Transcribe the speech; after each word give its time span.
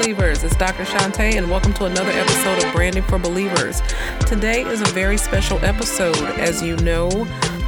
believers. 0.00 0.42
It's 0.42 0.56
Dr. 0.56 0.84
Shantae, 0.84 1.36
and 1.36 1.50
welcome 1.50 1.72
to 1.74 1.84
another 1.84 2.10
episode 2.10 2.64
of 2.64 2.72
Branding 2.72 3.02
for 3.04 3.18
Believers. 3.18 3.80
Today 4.26 4.62
is 4.62 4.80
a 4.80 4.86
very 4.86 5.16
special 5.16 5.58
episode. 5.64 6.16
As 6.38 6.62
you 6.62 6.76
know, 6.78 7.10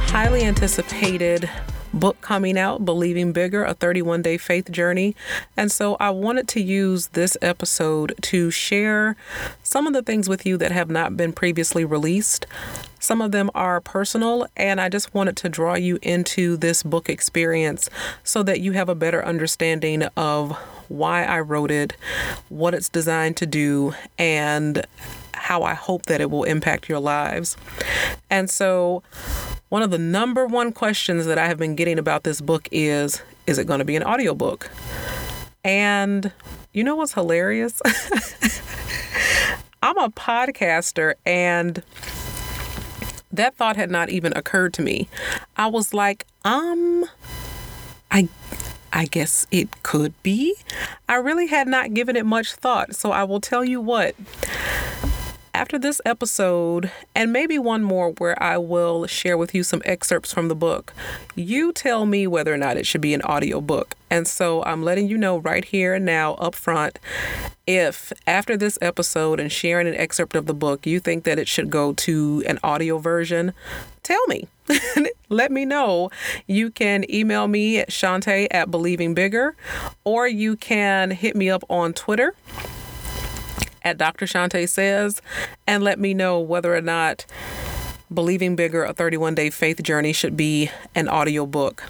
highly 0.07 0.43
anticipated 0.43 1.49
book 1.93 2.19
coming 2.21 2.57
out, 2.57 2.85
Believing 2.85 3.31
Bigger, 3.31 3.63
a 3.63 3.73
31 3.73 4.21
day 4.21 4.37
faith 4.37 4.71
journey. 4.71 5.15
And 5.55 5.71
so 5.71 5.95
I 5.99 6.09
wanted 6.09 6.47
to 6.49 6.61
use 6.61 7.07
this 7.07 7.37
episode 7.41 8.15
to 8.23 8.51
share 8.51 9.15
some 9.63 9.87
of 9.87 9.93
the 9.93 10.01
things 10.01 10.27
with 10.27 10.45
you 10.45 10.57
that 10.57 10.71
have 10.71 10.89
not 10.89 11.15
been 11.15 11.33
previously 11.33 11.85
released. 11.85 12.45
Some 12.99 13.21
of 13.21 13.31
them 13.31 13.51
are 13.53 13.81
personal, 13.81 14.47
and 14.55 14.79
I 14.79 14.87
just 14.87 15.13
wanted 15.13 15.35
to 15.37 15.49
draw 15.49 15.75
you 15.75 15.99
into 16.01 16.55
this 16.55 16.83
book 16.83 17.09
experience 17.09 17.89
so 18.23 18.43
that 18.43 18.61
you 18.61 18.71
have 18.71 18.87
a 18.87 18.95
better 18.95 19.23
understanding 19.25 20.03
of 20.15 20.51
why 20.87 21.23
I 21.25 21.41
wrote 21.41 21.71
it, 21.71 21.97
what 22.49 22.73
it's 22.73 22.87
designed 22.89 23.35
to 23.37 23.45
do, 23.45 23.93
and 24.17 24.85
how 25.33 25.63
I 25.63 25.73
hope 25.73 26.05
that 26.07 26.21
it 26.21 26.29
will 26.29 26.43
impact 26.43 26.89
your 26.89 26.99
lives. 26.99 27.57
And 28.29 28.49
so, 28.49 29.03
one 29.69 29.81
of 29.81 29.91
the 29.91 29.97
number 29.97 30.45
one 30.45 30.71
questions 30.71 31.25
that 31.25 31.37
I 31.37 31.47
have 31.47 31.57
been 31.57 31.75
getting 31.75 31.97
about 31.99 32.23
this 32.23 32.41
book 32.41 32.67
is 32.71 33.21
is 33.47 33.57
it 33.57 33.65
going 33.65 33.79
to 33.79 33.85
be 33.85 33.95
an 33.95 34.03
audiobook? 34.03 34.69
And 35.63 36.31
you 36.73 36.83
know 36.83 36.95
what's 36.95 37.13
hilarious? 37.13 37.81
I'm 39.83 39.97
a 39.97 40.09
podcaster 40.09 41.15
and 41.25 41.83
that 43.31 43.55
thought 43.55 43.75
had 43.75 43.91
not 43.91 44.09
even 44.09 44.31
occurred 44.35 44.73
to 44.75 44.81
me. 44.81 45.09
I 45.57 45.67
was 45.67 45.93
like, 45.93 46.25
um 46.45 47.05
I 48.11 48.29
I 48.93 49.05
guess 49.05 49.47
it 49.49 49.83
could 49.83 50.13
be. 50.21 50.55
I 51.09 51.15
really 51.15 51.47
had 51.47 51.67
not 51.67 51.95
given 51.95 52.15
it 52.15 52.27
much 52.27 52.53
thought, 52.53 52.95
so 52.95 53.11
I 53.11 53.23
will 53.23 53.41
tell 53.41 53.65
you 53.65 53.81
what. 53.81 54.15
After 55.55 55.77
this 55.77 56.01
episode, 56.03 56.91
and 57.13 57.31
maybe 57.31 57.59
one 57.59 57.83
more 57.83 58.09
where 58.13 58.41
I 58.41 58.57
will 58.57 59.05
share 59.05 59.37
with 59.37 59.53
you 59.53 59.61
some 59.61 59.83
excerpts 59.85 60.33
from 60.33 60.47
the 60.47 60.55
book, 60.55 60.93
you 61.35 61.71
tell 61.71 62.07
me 62.07 62.25
whether 62.25 62.51
or 62.51 62.57
not 62.57 62.75
it 62.75 62.87
should 62.87 63.01
be 63.01 63.13
an 63.13 63.21
audio 63.21 63.61
book. 63.61 63.93
And 64.09 64.27
so 64.27 64.63
I'm 64.63 64.81
letting 64.81 65.07
you 65.07 65.17
know 65.17 65.37
right 65.37 65.63
here 65.63 65.93
and 65.93 66.05
now 66.05 66.33
up 66.35 66.55
front 66.55 66.97
if 67.67 68.11
after 68.25 68.57
this 68.57 68.79
episode 68.81 69.39
and 69.39 69.51
sharing 69.51 69.87
an 69.87 69.93
excerpt 69.93 70.35
of 70.35 70.47
the 70.47 70.55
book, 70.55 70.87
you 70.87 70.99
think 70.99 71.23
that 71.25 71.37
it 71.37 71.47
should 71.47 71.69
go 71.69 71.93
to 71.93 72.43
an 72.47 72.57
audio 72.63 72.97
version, 72.97 73.53
tell 74.01 74.25
me. 74.27 74.47
Let 75.29 75.51
me 75.51 75.65
know. 75.65 76.09
You 76.47 76.71
can 76.71 77.09
email 77.13 77.47
me 77.47 77.79
at 77.79 77.89
Shantae 77.89 78.47
at 78.49 78.71
Believing 78.71 79.13
Bigger, 79.13 79.55
or 80.03 80.27
you 80.27 80.55
can 80.55 81.11
hit 81.11 81.35
me 81.35 81.49
up 81.49 81.63
on 81.69 81.93
Twitter 81.93 82.33
at 83.83 83.97
Dr. 83.97 84.25
Shantae 84.25 84.67
Says 84.67 85.21
and 85.67 85.83
let 85.83 85.99
me 85.99 86.13
know 86.13 86.39
whether 86.39 86.75
or 86.75 86.81
not 86.81 87.25
Believing 88.13 88.55
Bigger, 88.55 88.83
a 88.83 88.93
31 88.93 89.35
day 89.35 89.49
faith 89.49 89.81
journey, 89.81 90.13
should 90.13 90.37
be 90.37 90.69
an 90.93 91.07
audio 91.07 91.45
book. 91.45 91.83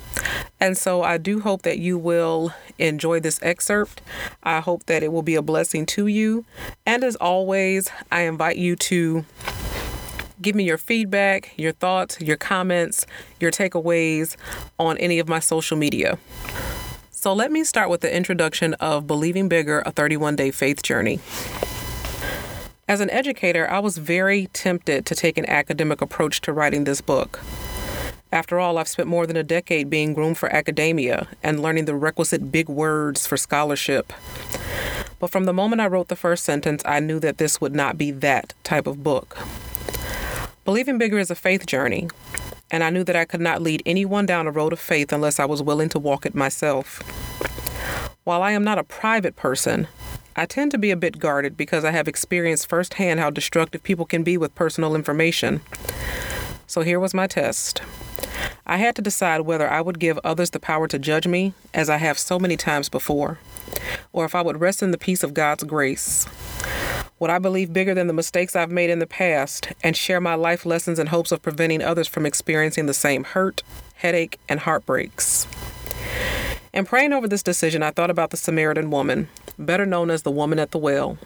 And 0.60 0.78
so 0.78 1.04
I 1.04 1.18
do 1.18 1.42
hope 1.42 1.64
that 1.64 1.80
you 1.80 1.98
will 1.98 2.54
enjoy 2.80 3.20
this 3.20 3.40
excerpt. 3.42 4.02
I 4.44 4.62
hope 4.62 4.86
that 4.86 5.04
it 5.04 5.12
will 5.12 5.22
be 5.22 5.36
a 5.36 5.42
blessing 5.42 5.86
to 5.88 6.08
you. 6.08 6.46
And 6.86 7.04
as 7.04 7.16
always, 7.18 7.90
I 8.12 8.22
invite 8.22 8.58
you 8.58 8.76
to 8.78 9.26
give 10.42 10.56
me 10.56 10.64
your 10.64 10.78
feedback, 10.78 11.54
your 11.58 11.72
thoughts, 11.74 12.20
your 12.22 12.38
comments, 12.38 13.06
your 13.40 13.52
takeaways 13.52 14.36
on 14.80 14.98
any 14.98 15.20
of 15.20 15.28
my 15.28 15.40
social 15.40 15.78
media. 15.78 16.18
So 17.12 17.34
let 17.34 17.52
me 17.52 17.64
start 17.64 17.90
with 17.90 18.02
the 18.02 18.14
introduction 18.14 18.74
of 18.76 19.08
Believing 19.08 19.48
Bigger, 19.48 19.82
a 19.86 19.92
31 19.92 20.36
day 20.36 20.52
faith 20.52 20.84
journey. 20.84 21.20
As 22.86 23.00
an 23.00 23.10
educator, 23.12 23.70
I 23.70 23.80
was 23.80 23.98
very 23.98 24.48
tempted 24.48 25.06
to 25.06 25.16
take 25.16 25.38
an 25.38 25.50
academic 25.50 26.02
approach 26.02 26.42
to 26.42 26.52
writing 26.52 26.84
this 26.84 27.00
book. 27.00 27.40
After 28.30 28.60
all, 28.60 28.78
I've 28.78 28.90
spent 28.90 29.08
more 29.08 29.26
than 29.26 29.38
a 29.38 29.44
decade 29.44 29.90
being 29.90 30.14
groomed 30.14 30.38
for 30.38 30.54
academia 30.54 31.30
and 31.42 31.62
learning 31.62 31.86
the 31.86 31.96
requisite 31.96 32.52
big 32.52 32.68
words 32.68 33.26
for 33.26 33.38
scholarship. 33.38 34.12
But 35.18 35.32
from 35.32 35.46
the 35.46 35.54
moment 35.54 35.82
I 35.82 35.88
wrote 35.88 36.10
the 36.10 36.18
first 36.18 36.44
sentence, 36.44 36.84
I 36.86 37.00
knew 37.00 37.22
that 37.22 37.38
this 37.38 37.62
would 37.62 37.74
not 37.74 37.98
be 37.98 38.12
that 38.12 38.54
type 38.66 38.86
of 38.86 39.02
book. 39.02 39.38
Believing 40.66 40.98
Bigger 40.98 41.20
is 41.20 41.32
a 41.32 41.36
faith 41.36 41.66
journey, 41.66 42.10
and 42.70 42.84
I 42.84 42.90
knew 42.90 43.06
that 43.06 43.16
I 43.16 43.24
could 43.24 43.40
not 43.40 43.62
lead 43.62 43.82
anyone 43.86 44.26
down 44.26 44.46
a 44.46 44.52
road 44.52 44.74
of 44.74 44.80
faith 44.80 45.14
unless 45.14 45.40
I 45.40 45.46
was 45.46 45.64
willing 45.64 45.88
to 45.90 46.00
walk 46.00 46.26
it 46.26 46.36
myself. 46.36 47.02
While 48.26 48.42
I 48.42 48.52
am 48.52 48.66
not 48.66 48.78
a 48.78 48.84
private 48.84 49.38
person, 49.38 49.88
I 50.36 50.46
tend 50.48 50.72
to 50.72 50.78
be 50.78 50.90
a 50.90 50.98
bit 50.98 51.20
guarded 51.20 51.56
because 51.56 51.86
I 51.86 51.92
have 51.92 52.08
experienced 52.08 52.68
firsthand 52.68 53.20
how 53.20 53.30
destructive 53.30 53.84
people 53.84 54.06
can 54.06 54.24
be 54.24 54.38
with 54.38 54.56
personal 54.56 54.96
information. 54.96 55.62
So 56.66 56.82
here 56.82 57.00
was 57.00 57.14
my 57.14 57.28
test. 57.28 57.82
I 58.66 58.78
had 58.78 58.96
to 58.96 59.02
decide 59.02 59.42
whether 59.42 59.70
I 59.70 59.82
would 59.82 60.00
give 60.00 60.18
others 60.24 60.50
the 60.50 60.60
power 60.60 60.88
to 60.88 60.98
judge 60.98 61.28
me, 61.28 61.54
as 61.74 61.90
I 61.90 61.98
have 61.98 62.18
so 62.18 62.40
many 62.40 62.58
times 62.58 62.90
before, 62.90 63.38
or 64.12 64.26
if 64.26 64.34
I 64.34 64.42
would 64.42 64.60
rest 64.60 64.82
in 64.82 64.92
the 64.92 64.98
peace 64.98 65.24
of 65.24 65.34
God's 65.36 65.64
grace. 65.66 66.26
Would 67.20 67.30
I 67.30 67.40
believe 67.40 67.72
bigger 67.72 67.94
than 67.94 68.08
the 68.08 68.14
mistakes 68.14 68.56
I've 68.56 68.72
made 68.72 68.90
in 68.90 69.00
the 69.00 69.06
past 69.06 69.72
and 69.84 69.96
share 69.96 70.20
my 70.20 70.36
life 70.36 70.66
lessons 70.66 70.98
in 70.98 71.08
hopes 71.08 71.32
of 71.32 71.42
preventing 71.42 71.84
others 71.84 72.08
from 72.08 72.26
experiencing 72.26 72.88
the 72.88 72.94
same 72.94 73.24
hurt, 73.24 73.62
headache, 73.96 74.40
and 74.50 74.62
heartbreaks? 74.62 75.46
In 76.74 76.86
praying 76.86 77.14
over 77.14 77.28
this 77.28 77.44
decision, 77.44 77.84
I 77.84 77.92
thought 77.92 78.10
about 78.10 78.32
the 78.32 78.38
Samaritan 78.38 78.90
woman, 78.90 79.30
better 79.60 79.86
known 79.86 80.10
as 80.10 80.24
the 80.24 80.32
woman 80.32 80.58
at 80.58 80.72
the 80.72 80.80
well. 80.80 81.20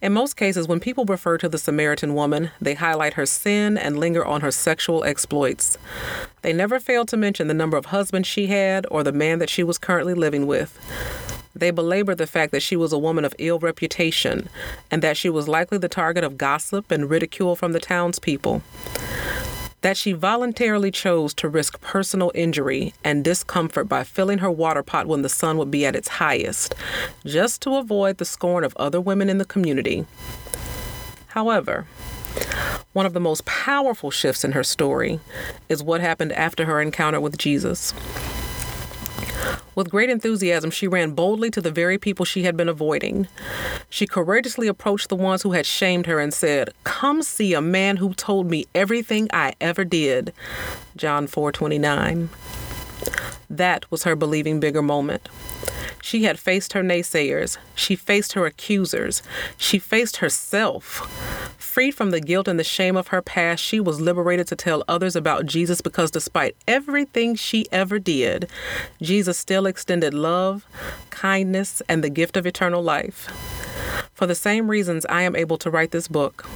In 0.00 0.12
most 0.12 0.36
cases, 0.36 0.68
when 0.68 0.78
people 0.78 1.04
refer 1.04 1.36
to 1.38 1.48
the 1.48 1.58
Samaritan 1.58 2.14
woman, 2.14 2.52
they 2.60 2.74
highlight 2.74 3.14
her 3.14 3.26
sin 3.26 3.76
and 3.76 3.98
linger 3.98 4.24
on 4.24 4.42
her 4.42 4.52
sexual 4.52 5.02
exploits. 5.02 5.76
They 6.42 6.52
never 6.52 6.78
fail 6.78 7.04
to 7.06 7.16
mention 7.16 7.48
the 7.48 7.54
number 7.54 7.76
of 7.76 7.86
husbands 7.86 8.28
she 8.28 8.46
had 8.46 8.86
or 8.88 9.02
the 9.02 9.10
man 9.10 9.40
that 9.40 9.50
she 9.50 9.64
was 9.64 9.78
currently 9.78 10.14
living 10.14 10.46
with. 10.46 10.78
They 11.52 11.72
belabor 11.72 12.14
the 12.14 12.28
fact 12.28 12.52
that 12.52 12.62
she 12.62 12.76
was 12.76 12.92
a 12.92 12.98
woman 12.98 13.24
of 13.24 13.34
ill 13.38 13.58
reputation 13.58 14.48
and 14.92 15.02
that 15.02 15.16
she 15.16 15.28
was 15.28 15.48
likely 15.48 15.78
the 15.78 15.88
target 15.88 16.22
of 16.22 16.38
gossip 16.38 16.92
and 16.92 17.10
ridicule 17.10 17.56
from 17.56 17.72
the 17.72 17.80
townspeople 17.80 18.62
that 19.82 19.96
she 19.96 20.12
voluntarily 20.12 20.90
chose 20.90 21.34
to 21.34 21.48
risk 21.48 21.80
personal 21.80 22.32
injury 22.34 22.94
and 23.04 23.24
discomfort 23.24 23.88
by 23.88 24.04
filling 24.04 24.38
her 24.38 24.50
water 24.50 24.82
pot 24.82 25.06
when 25.06 25.22
the 25.22 25.28
sun 25.28 25.58
would 25.58 25.70
be 25.70 25.86
at 25.86 25.96
its 25.96 26.08
highest, 26.08 26.74
just 27.24 27.62
to 27.62 27.76
avoid 27.76 28.18
the 28.18 28.24
scorn 28.24 28.64
of 28.64 28.76
other 28.76 29.00
women 29.00 29.28
in 29.28 29.38
the 29.38 29.44
community. 29.44 30.06
However, 31.28 31.86
one 32.92 33.06
of 33.06 33.12
the 33.12 33.20
most 33.20 33.44
powerful 33.44 34.10
shifts 34.10 34.44
in 34.44 34.52
her 34.52 34.64
story 34.64 35.20
is 35.68 35.82
what 35.82 36.00
happened 36.00 36.32
after 36.32 36.64
her 36.64 36.80
encounter 36.80 37.20
with 37.20 37.36
Jesus. 37.38 37.92
With 39.76 39.90
great 39.90 40.08
enthusiasm, 40.08 40.70
she 40.70 40.88
ran 40.88 41.10
boldly 41.10 41.50
to 41.50 41.60
the 41.60 41.70
very 41.70 41.98
people 41.98 42.24
she 42.24 42.44
had 42.44 42.56
been 42.56 42.68
avoiding. 42.68 43.28
She 43.90 44.06
courageously 44.06 44.68
approached 44.68 45.10
the 45.10 45.16
ones 45.16 45.42
who 45.42 45.52
had 45.52 45.66
shamed 45.66 46.06
her 46.06 46.18
and 46.18 46.32
said, 46.32 46.70
"Come 46.84 47.22
see 47.22 47.52
a 47.52 47.60
man 47.60 47.98
who 47.98 48.14
told 48.14 48.50
me 48.50 48.64
everything 48.74 49.28
I 49.34 49.52
ever 49.60 49.84
did." 49.84 50.32
John 50.96 51.26
4:29. 51.26 52.30
That 53.50 53.84
was 53.90 54.04
her 54.04 54.16
believing 54.16 54.60
bigger 54.60 54.82
moment. 54.82 55.28
She 56.00 56.24
had 56.24 56.38
faced 56.38 56.72
her 56.72 56.82
naysayers. 56.82 57.58
She 57.74 57.96
faced 57.96 58.32
her 58.32 58.46
accusers. 58.46 59.22
She 59.58 59.78
faced 59.78 60.18
herself. 60.18 61.06
Freed 61.76 61.94
from 61.94 62.08
the 62.08 62.22
guilt 62.22 62.48
and 62.48 62.58
the 62.58 62.64
shame 62.64 62.96
of 62.96 63.08
her 63.08 63.20
past, 63.20 63.62
she 63.62 63.80
was 63.80 64.00
liberated 64.00 64.46
to 64.46 64.56
tell 64.56 64.82
others 64.88 65.14
about 65.14 65.44
Jesus 65.44 65.82
because 65.82 66.10
despite 66.10 66.56
everything 66.66 67.34
she 67.34 67.66
ever 67.70 67.98
did, 67.98 68.48
Jesus 69.02 69.36
still 69.36 69.66
extended 69.66 70.14
love, 70.14 70.64
kindness, 71.10 71.82
and 71.86 72.02
the 72.02 72.08
gift 72.08 72.38
of 72.38 72.46
eternal 72.46 72.82
life. 72.82 73.26
For 74.14 74.26
the 74.26 74.34
same 74.34 74.70
reasons, 74.70 75.04
I 75.10 75.20
am 75.20 75.36
able 75.36 75.58
to 75.58 75.70
write 75.70 75.90
this 75.90 76.08
book. 76.08 76.46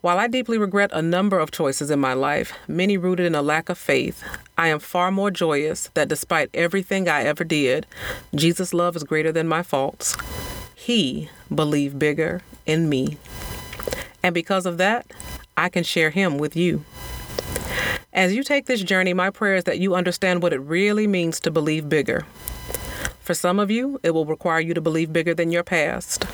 While 0.00 0.18
I 0.18 0.26
deeply 0.26 0.56
regret 0.56 0.88
a 0.94 1.02
number 1.02 1.38
of 1.38 1.50
choices 1.50 1.90
in 1.90 2.00
my 2.00 2.14
life, 2.14 2.54
many 2.66 2.96
rooted 2.96 3.26
in 3.26 3.34
a 3.34 3.42
lack 3.42 3.68
of 3.68 3.76
faith, 3.76 4.24
I 4.56 4.68
am 4.68 4.78
far 4.78 5.10
more 5.10 5.30
joyous 5.30 5.90
that 5.92 6.08
despite 6.08 6.48
everything 6.54 7.10
I 7.10 7.24
ever 7.24 7.44
did, 7.44 7.84
Jesus' 8.34 8.72
love 8.72 8.96
is 8.96 9.04
greater 9.04 9.32
than 9.32 9.46
my 9.46 9.62
faults. 9.62 10.16
He 10.74 11.28
believed 11.54 11.98
bigger 11.98 12.40
in 12.64 12.88
me. 12.88 13.18
And 14.22 14.34
because 14.34 14.66
of 14.66 14.78
that, 14.78 15.06
I 15.56 15.68
can 15.68 15.84
share 15.84 16.10
Him 16.10 16.38
with 16.38 16.56
you. 16.56 16.84
As 18.12 18.34
you 18.34 18.42
take 18.42 18.66
this 18.66 18.82
journey, 18.82 19.12
my 19.12 19.30
prayer 19.30 19.56
is 19.56 19.64
that 19.64 19.78
you 19.78 19.94
understand 19.94 20.42
what 20.42 20.52
it 20.52 20.60
really 20.60 21.06
means 21.06 21.38
to 21.40 21.50
believe 21.50 21.88
bigger. 21.88 22.26
For 23.20 23.34
some 23.34 23.58
of 23.58 23.70
you, 23.70 24.00
it 24.02 24.12
will 24.12 24.24
require 24.24 24.60
you 24.60 24.74
to 24.74 24.80
believe 24.80 25.12
bigger 25.12 25.34
than 25.34 25.52
your 25.52 25.62
past. 25.62 26.24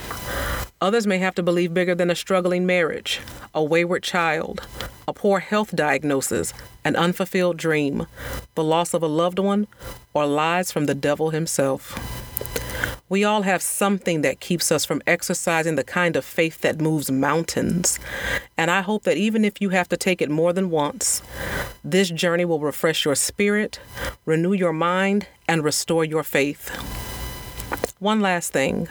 Others 0.80 1.06
may 1.06 1.18
have 1.18 1.34
to 1.34 1.42
believe 1.42 1.74
bigger 1.74 1.94
than 1.94 2.10
a 2.10 2.14
struggling 2.14 2.66
marriage, 2.66 3.20
a 3.54 3.62
wayward 3.62 4.02
child, 4.02 4.66
a 5.08 5.12
poor 5.12 5.40
health 5.40 5.74
diagnosis, 5.74 6.52
an 6.84 6.94
unfulfilled 6.94 7.56
dream, 7.56 8.06
the 8.54 8.64
loss 8.64 8.94
of 8.94 9.02
a 9.02 9.08
loved 9.08 9.38
one, 9.38 9.66
or 10.12 10.26
lies 10.26 10.70
from 10.70 10.86
the 10.86 10.94
devil 10.94 11.30
himself. 11.30 11.98
We 13.08 13.24
all 13.24 13.42
have 13.42 13.62
something 13.62 14.22
that 14.22 14.40
keeps 14.40 14.72
us 14.72 14.84
from 14.84 15.02
exercising 15.06 15.76
the 15.76 15.84
kind 15.84 16.16
of 16.16 16.24
faith 16.24 16.60
that 16.62 16.80
moves 16.80 17.10
mountains. 17.10 17.98
And 18.56 18.70
I 18.70 18.80
hope 18.80 19.04
that 19.04 19.16
even 19.16 19.44
if 19.44 19.60
you 19.60 19.70
have 19.70 19.88
to 19.88 19.96
take 19.96 20.22
it 20.22 20.30
more 20.30 20.52
than 20.52 20.70
once, 20.70 21.22
this 21.84 22.10
journey 22.10 22.44
will 22.44 22.60
refresh 22.60 23.04
your 23.04 23.14
spirit, 23.14 23.78
renew 24.24 24.52
your 24.52 24.72
mind, 24.72 25.26
and 25.46 25.62
restore 25.62 26.04
your 26.04 26.22
faith. 26.22 26.70
One 27.98 28.20
last 28.20 28.52
thing. 28.52 28.88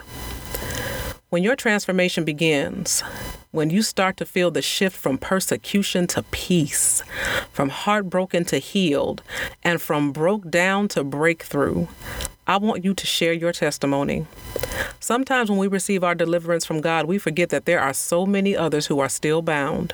When 1.30 1.44
your 1.44 1.56
transformation 1.56 2.24
begins, 2.24 3.01
when 3.51 3.69
you 3.69 3.81
start 3.81 4.18
to 4.18 4.25
feel 4.25 4.51
the 4.51 4.62
shift 4.62 4.96
from 4.96 5.18
persecution 5.18 6.07
to 6.07 6.24
peace, 6.24 7.04
from 7.51 7.69
heartbroken 7.69 8.46
to 8.46 8.57
healed, 8.57 9.22
and 9.63 9.81
from 9.81 10.12
broke 10.12 10.50
down 10.50 10.88
to 10.89 11.04
breakthrough, 11.04 11.88
I 12.45 12.57
want 12.57 12.84
you 12.84 12.94
to 12.94 13.07
share 13.07 13.31
your 13.31 13.54
testimony. 13.54 14.28
Sometimes 15.00 15.50
when 15.50 15.60
we 15.60 15.68
receive 15.68 16.04
our 16.04 16.13
deliverance 16.13 16.66
from 16.66 16.81
God, 16.81 17.06
we 17.06 17.18
forget 17.18 17.50
that 17.50 17.66
there 17.66 17.80
are 17.80 17.94
so 17.94 18.25
many 18.25 18.56
others 18.56 18.88
who 18.88 19.00
are 19.00 19.07
still 19.07 19.42
bound. 19.42 19.94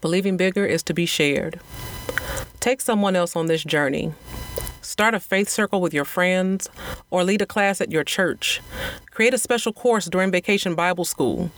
Believing 0.00 0.38
bigger 0.38 0.64
is 0.64 0.82
to 0.84 0.94
be 0.94 1.04
shared. 1.04 1.60
Take 2.60 2.80
someone 2.80 3.14
else 3.14 3.36
on 3.36 3.46
this 3.46 3.62
journey. 3.62 4.14
Start 4.80 5.14
a 5.14 5.20
faith 5.20 5.50
circle 5.50 5.82
with 5.82 5.92
your 5.92 6.06
friends 6.06 6.68
or 7.10 7.24
lead 7.24 7.42
a 7.42 7.46
class 7.46 7.82
at 7.82 7.92
your 7.92 8.02
church. 8.02 8.62
Create 9.10 9.34
a 9.34 9.38
special 9.38 9.74
course 9.74 10.06
during 10.06 10.30
vacation 10.30 10.74
Bible 10.74 11.04
school. 11.04 11.50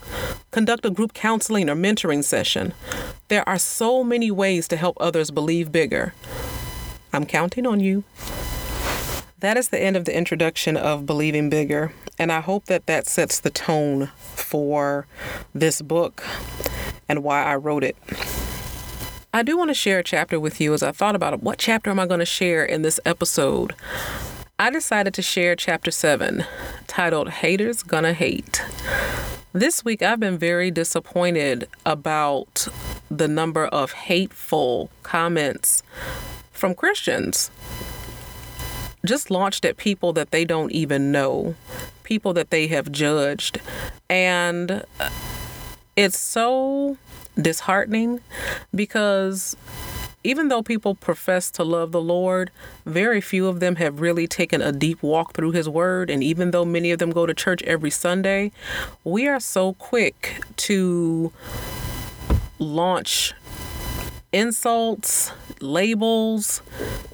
Conduct 0.51 0.85
a 0.85 0.91
group 0.91 1.13
counseling 1.13 1.71
or 1.71 1.77
mentoring 1.77 2.25
session. 2.25 2.75
There 3.29 3.49
are 3.49 3.59
so 3.59 4.03
many 4.03 4.33
ways 4.33 4.67
to 4.69 4.77
help 4.77 4.97
others 5.01 5.31
believe 5.31 5.71
bigger. 5.71 6.13
I'm 7.13 7.25
counting 7.25 7.67
on 7.67 7.79
you. 7.79 8.03
That 9.43 9.57
is 9.57 9.71
the 9.71 9.81
end 9.81 9.97
of 9.97 10.05
the 10.05 10.17
introduction 10.17 10.77
of 10.77 11.05
Believing 11.05 11.51
Bigger, 11.51 11.93
and 12.17 12.31
I 12.31 12.39
hope 12.39 12.67
that 12.67 12.87
that 12.87 13.09
sets 13.09 13.41
the 13.41 13.51
tone 13.51 14.07
for 14.37 15.09
this 15.53 15.83
book 15.83 16.23
and 17.09 17.25
why 17.25 17.43
I 17.43 17.57
wrote 17.57 17.83
it. 17.83 17.97
I 19.35 19.43
do 19.43 19.59
want 19.59 19.71
to 19.71 19.75
share 19.75 19.99
a 19.99 20.05
chapter 20.05 20.39
with 20.39 20.61
you 20.61 20.73
as 20.75 20.85
I 20.85 20.93
thought 20.93 21.17
about 21.17 21.35
it. 21.35 21.43
What 21.43 21.59
chapter 21.59 21.91
am 21.91 21.99
I 21.99 22.07
going 22.07 22.21
to 22.21 22.25
share 22.25 22.65
in 22.65 22.83
this 22.83 23.01
episode? 23.05 23.75
I 24.61 24.71
decided 24.71 25.13
to 25.15 25.23
share 25.23 25.57
chapter 25.57 25.91
7, 25.91 26.45
titled 26.87 27.31
Haters 27.31 27.83
Gonna 27.83 28.13
Hate. 28.13 28.63
This 29.53 29.85
week, 29.85 30.03
I've 30.03 30.21
been 30.21 30.39
very 30.39 30.71
disappointed 30.71 31.69
about 31.85 32.69
the 33.11 33.27
number 33.27 33.67
of 33.67 33.91
hateful 33.91 34.89
comments 35.03 35.83
from 36.53 36.77
Christians, 36.77 37.51
just 39.05 39.31
launched 39.31 39.65
at 39.65 39.77
people 39.77 40.13
that 40.13 40.31
they 40.31 40.45
don't 40.45 40.73
even 40.73 41.11
know, 41.11 41.55
people 42.03 42.33
that 42.35 42.51
they 42.51 42.67
have 42.69 42.93
judged. 42.93 43.61
And 44.09 44.85
uh, 45.01 45.11
it's 45.97 46.19
so 46.19 46.97
disheartening 47.41 48.21
because 48.75 49.57
even 50.25 50.49
though 50.49 50.63
people 50.63 50.95
profess 50.95 51.51
to 51.51 51.65
love 51.65 51.91
the 51.91 52.01
Lord, 52.01 52.51
very 52.87 53.21
few 53.21 53.49
of 53.49 53.59
them 53.61 53.77
have 53.77 54.01
really 54.01 54.29
taken 54.29 54.63
a 54.63 54.71
deep 54.71 55.03
walk 55.03 55.35
through 55.35 55.51
His 55.51 55.69
Word. 55.69 56.11
And 56.11 56.23
even 56.23 56.53
though 56.53 56.65
many 56.65 56.93
of 56.93 56.99
them 57.01 57.11
go 57.11 57.27
to 57.27 57.35
church 57.35 57.63
every 57.65 57.91
Sunday, 57.91 58.53
we 59.03 59.27
are 59.27 59.41
so 59.41 59.73
quick 59.75 60.43
to 60.59 61.33
launch 62.61 63.35
insults, 64.33 65.33
labels, 65.61 66.63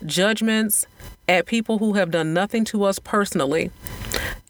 judgments 0.04 0.86
at 1.28 1.46
people 1.46 1.78
who 1.78 1.92
have 1.94 2.10
done 2.10 2.32
nothing 2.32 2.64
to 2.64 2.84
us 2.84 2.98
personally. 2.98 3.70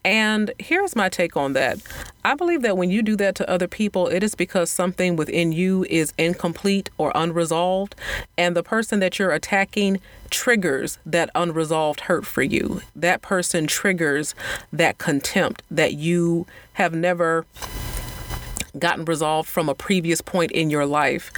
And 0.05 0.51
here's 0.59 0.95
my 0.95 1.09
take 1.09 1.35
on 1.35 1.53
that. 1.53 1.79
I 2.23 2.33
believe 2.33 2.61
that 2.61 2.77
when 2.77 2.89
you 2.89 3.01
do 3.03 3.17
that 3.17 3.35
to 3.35 3.49
other 3.49 3.67
people, 3.67 4.07
it 4.07 4.23
is 4.23 4.33
because 4.33 4.69
something 4.69 5.17
within 5.17 5.51
you 5.51 5.85
is 5.89 6.13
incomplete 6.17 6.89
or 6.97 7.11
unresolved, 7.15 7.95
and 8.37 8.55
the 8.55 8.63
person 8.63 8.99
that 9.01 9.19
you're 9.19 9.31
attacking 9.31 9.99
triggers 10.29 10.99
that 11.05 11.29
unresolved 11.35 12.01
hurt 12.01 12.25
for 12.25 12.43
you. 12.43 12.81
That 12.95 13.21
person 13.21 13.67
triggers 13.67 14.33
that 14.71 14.97
contempt 14.97 15.63
that 15.69 15.93
you 15.93 16.47
have 16.73 16.93
never 16.93 17.45
gotten 18.77 19.03
resolved 19.03 19.49
from 19.49 19.67
a 19.67 19.75
previous 19.75 20.21
point 20.21 20.51
in 20.51 20.69
your 20.69 20.85
life. 20.85 21.31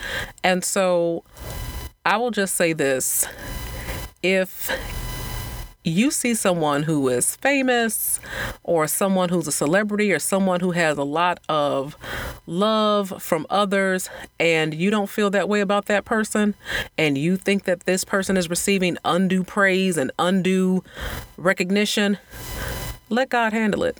And 0.44 0.64
so 0.64 1.24
I 2.06 2.18
will 2.18 2.32
just 2.32 2.56
say 2.56 2.74
this 2.74 3.28
if 4.22 4.70
you 5.84 6.12
see 6.12 6.36
someone 6.36 6.84
who 6.84 7.10
is 7.10 7.36
famous 7.38 8.20
or 8.64 8.88
someone 8.88 9.30
who's 9.30 9.48
a 9.48 9.52
celebrity 9.52 10.14
or 10.14 10.20
someone 10.20 10.60
who 10.60 10.72
has 10.72 10.98
a 10.98 11.04
lot 11.04 11.40
of 11.50 11.96
love 12.46 13.22
from 13.22 13.48
others 13.50 14.10
and 14.40 14.76
you 14.76 14.92
don't 14.92 15.10
feel 15.10 15.32
that 15.32 15.50
way 15.50 15.60
about 15.60 15.86
that 15.88 16.06
person 16.06 16.54
and 16.98 17.18
you 17.18 17.36
think 17.36 17.64
that 17.64 17.82
this 17.82 18.04
person 18.04 18.38
is 18.38 18.50
receiving 18.50 18.98
undue 19.04 19.44
praise 19.44 19.98
and 19.98 20.12
undue 20.20 20.84
recognition, 21.38 22.18
let 23.10 23.30
God 23.30 23.52
handle 23.52 23.84
it 23.84 23.98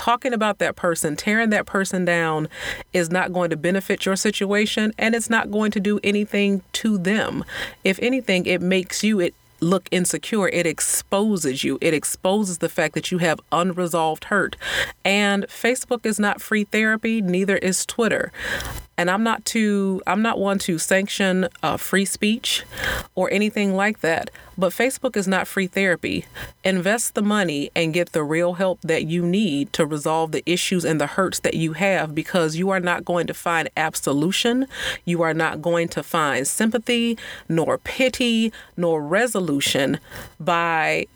talking 0.00 0.32
about 0.32 0.58
that 0.58 0.76
person, 0.76 1.14
tearing 1.14 1.50
that 1.50 1.66
person 1.66 2.06
down, 2.06 2.48
is 2.94 3.10
not 3.10 3.34
going 3.34 3.50
to 3.50 3.56
benefit 3.56 4.06
your 4.06 4.16
situation 4.16 4.94
and 4.96 5.14
it's 5.14 5.28
not 5.28 5.50
going 5.50 5.70
to 5.70 5.78
do 5.78 6.00
anything 6.02 6.62
to 6.72 6.96
them. 6.96 7.44
If 7.84 7.98
anything, 8.00 8.46
it 8.46 8.62
makes 8.62 9.04
you, 9.04 9.20
it 9.20 9.34
look 9.60 9.88
insecure, 9.90 10.48
it 10.48 10.66
exposes 10.66 11.64
you. 11.64 11.78
It 11.80 11.94
exposes 11.94 12.58
the 12.58 12.68
fact 12.68 12.94
that 12.94 13.10
you 13.10 13.18
have 13.18 13.40
unresolved 13.52 14.24
hurt. 14.24 14.56
And 15.04 15.46
Facebook 15.48 16.04
is 16.04 16.18
not 16.18 16.40
free 16.40 16.64
therapy, 16.64 17.20
neither 17.20 17.56
is 17.56 17.86
Twitter. 17.86 18.32
And 19.00 19.10
I'm 19.10 19.22
not 19.22 19.46
to 19.46 20.02
I'm 20.06 20.20
not 20.20 20.38
one 20.38 20.58
to 20.58 20.78
sanction 20.78 21.48
uh, 21.62 21.78
free 21.78 22.04
speech 22.04 22.66
or 23.14 23.30
anything 23.30 23.74
like 23.74 24.00
that. 24.00 24.30
But 24.58 24.74
Facebook 24.74 25.16
is 25.16 25.26
not 25.26 25.48
free 25.48 25.68
therapy. 25.68 26.26
Invest 26.64 27.14
the 27.14 27.22
money 27.22 27.70
and 27.74 27.94
get 27.94 28.12
the 28.12 28.22
real 28.22 28.52
help 28.52 28.78
that 28.82 29.06
you 29.06 29.24
need 29.24 29.72
to 29.72 29.86
resolve 29.86 30.32
the 30.32 30.42
issues 30.44 30.84
and 30.84 31.00
the 31.00 31.06
hurts 31.06 31.38
that 31.38 31.54
you 31.54 31.72
have 31.72 32.14
because 32.14 32.56
you 32.56 32.68
are 32.68 32.78
not 32.78 33.06
going 33.06 33.26
to 33.28 33.32
find 33.32 33.70
absolution. 33.74 34.66
You 35.06 35.22
are 35.22 35.32
not 35.32 35.62
going 35.62 35.88
to 35.88 36.02
find 36.02 36.46
sympathy, 36.46 37.16
nor 37.48 37.78
pity, 37.78 38.52
nor 38.76 39.02
resolution 39.02 39.98
by 40.38 41.06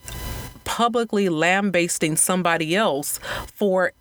publicly 0.65 1.29
lambasting 1.29 2.17
somebody 2.17 2.75
else 2.75 3.21
for 3.53 3.93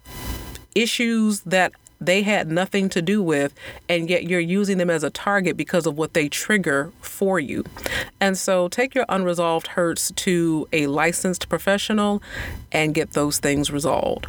issues 0.74 1.42
that 1.42 1.74
they 2.06 2.24
had 2.24 2.52
nothing 2.52 2.90
to 2.90 3.02
do 3.02 3.22
with, 3.22 3.54
and 3.90 4.10
yet 4.10 4.24
you're 4.24 4.40
using 4.40 4.78
them 4.78 4.90
as 4.90 5.04
a 5.04 5.10
target 5.10 5.58
because 5.58 5.86
of 5.86 5.98
what 5.98 6.14
they 6.14 6.30
trigger 6.30 6.92
for 7.02 7.40
you. 7.40 7.64
And 8.20 8.38
so 8.38 8.68
take 8.68 8.96
your 8.96 9.06
unresolved 9.10 9.68
hurts 9.68 10.12
to 10.12 10.68
a 10.72 10.88
licensed 10.88 11.50
professional 11.50 12.22
and 12.72 12.94
get 12.94 13.12
those 13.12 13.40
things 13.40 13.72
resolved. 13.72 14.28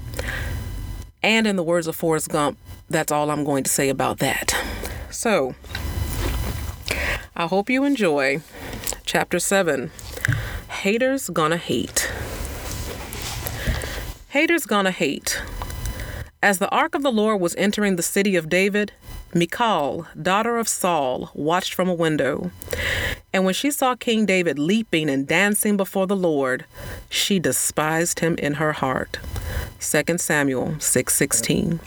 And 1.22 1.46
in 1.46 1.56
the 1.56 1.62
words 1.62 1.86
of 1.86 1.96
Forrest 1.96 2.28
Gump, 2.28 2.58
that's 2.90 3.10
all 3.10 3.30
I'm 3.30 3.44
going 3.44 3.64
to 3.64 3.70
say 3.70 3.88
about 3.88 4.18
that. 4.18 4.54
So, 5.10 5.54
I 7.34 7.46
hope 7.46 7.70
you 7.70 7.84
enjoy 7.84 8.42
chapter 9.04 9.38
7 9.38 9.90
Haters 10.68 11.30
Gonna 11.30 11.56
Hate. 11.56 12.12
Haters 14.28 14.66
Gonna 14.66 14.90
Hate. 14.90 15.40
As 16.44 16.58
the 16.58 16.68
ark 16.68 16.94
of 16.94 17.02
the 17.02 17.10
Lord 17.10 17.40
was 17.40 17.56
entering 17.56 17.96
the 17.96 18.02
city 18.02 18.36
of 18.36 18.50
David, 18.50 18.92
Michal, 19.32 20.06
daughter 20.20 20.58
of 20.58 20.68
Saul, 20.68 21.30
watched 21.32 21.72
from 21.72 21.88
a 21.88 21.94
window. 21.94 22.50
And 23.32 23.46
when 23.46 23.54
she 23.54 23.70
saw 23.70 23.94
King 23.94 24.26
David 24.26 24.58
leaping 24.58 25.08
and 25.08 25.26
dancing 25.26 25.78
before 25.78 26.06
the 26.06 26.14
Lord, 26.14 26.66
she 27.08 27.38
despised 27.38 28.20
him 28.20 28.34
in 28.34 28.54
her 28.60 28.74
heart. 28.74 29.18
2 29.80 30.18
Samuel 30.18 30.74
6:16. 30.80 31.80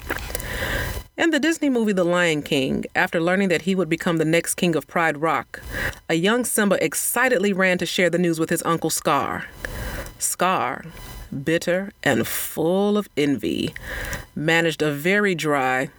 In 1.19 1.29
the 1.29 1.39
Disney 1.39 1.69
movie 1.69 1.93
The 1.93 2.03
Lion 2.03 2.41
King, 2.41 2.83
after 2.95 3.19
learning 3.19 3.49
that 3.49 3.61
he 3.61 3.75
would 3.75 3.89
become 3.89 4.17
the 4.17 4.25
next 4.25 4.55
king 4.55 4.75
of 4.75 4.87
Pride 4.87 5.17
Rock, 5.17 5.61
a 6.09 6.15
young 6.15 6.43
Simba 6.43 6.83
excitedly 6.83 7.53
ran 7.53 7.77
to 7.77 7.85
share 7.85 8.09
the 8.09 8.17
news 8.17 8.39
with 8.39 8.49
his 8.49 8.63
uncle 8.65 8.89
Scar. 8.89 9.45
Scar, 10.17 10.83
bitter 11.37 11.91
and 12.03 12.27
full 12.27 12.97
of 12.97 13.09
envy, 13.15 13.73
managed 14.35 14.81
a 14.81 14.91
very 14.91 15.35
dry, 15.35 15.89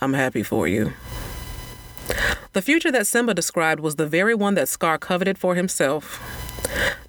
I'm 0.00 0.14
happy 0.14 0.42
for 0.42 0.68
you. 0.68 0.92
The 2.52 2.62
future 2.62 2.90
that 2.92 3.06
Simba 3.06 3.34
described 3.34 3.80
was 3.80 3.96
the 3.96 4.06
very 4.06 4.34
one 4.34 4.54
that 4.54 4.68
Scar 4.68 4.98
coveted 4.98 5.36
for 5.36 5.54
himself. 5.54 6.22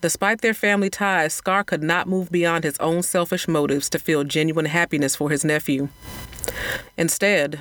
Despite 0.01 0.41
their 0.41 0.53
family 0.53 0.89
ties, 0.89 1.33
Scar 1.33 1.63
could 1.63 1.83
not 1.83 2.07
move 2.07 2.31
beyond 2.31 2.63
his 2.63 2.77
own 2.79 3.03
selfish 3.03 3.47
motives 3.47 3.89
to 3.89 3.99
feel 3.99 4.23
genuine 4.23 4.65
happiness 4.65 5.15
for 5.15 5.29
his 5.29 5.45
nephew. 5.45 5.89
Instead, 6.97 7.59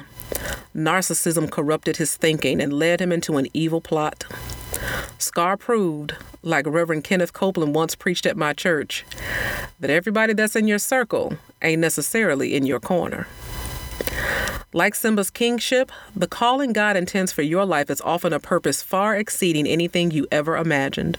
narcissism 0.74 1.50
corrupted 1.50 1.96
his 1.96 2.16
thinking 2.16 2.60
and 2.60 2.72
led 2.72 3.00
him 3.00 3.12
into 3.12 3.36
an 3.36 3.46
evil 3.54 3.80
plot. 3.80 4.24
Scar 5.18 5.56
proved, 5.56 6.14
like 6.42 6.66
Reverend 6.66 7.04
Kenneth 7.04 7.32
Copeland 7.32 7.74
once 7.74 7.94
preached 7.94 8.26
at 8.26 8.36
my 8.36 8.52
church, 8.52 9.04
that 9.80 9.90
everybody 9.90 10.32
that's 10.32 10.56
in 10.56 10.68
your 10.68 10.78
circle 10.78 11.36
ain't 11.62 11.80
necessarily 11.80 12.54
in 12.54 12.66
your 12.66 12.80
corner. 12.80 13.26
Like 14.72 14.94
Simba's 14.94 15.30
kingship, 15.30 15.90
the 16.14 16.26
calling 16.26 16.72
God 16.72 16.96
intends 16.96 17.32
for 17.32 17.42
your 17.42 17.64
life 17.64 17.88
is 17.90 18.00
often 18.02 18.32
a 18.32 18.40
purpose 18.40 18.82
far 18.82 19.16
exceeding 19.16 19.66
anything 19.66 20.10
you 20.10 20.26
ever 20.30 20.56
imagined. 20.56 21.18